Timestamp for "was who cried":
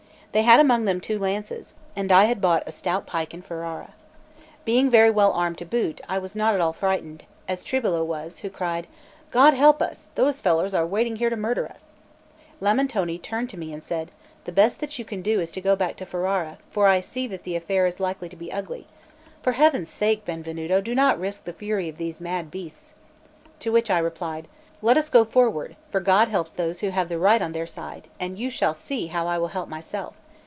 8.05-8.87